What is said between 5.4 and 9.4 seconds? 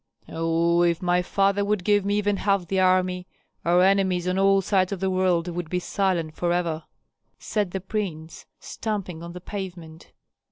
would be silent forever!" said the prince, stamping on the